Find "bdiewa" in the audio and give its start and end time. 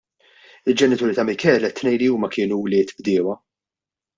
2.97-3.37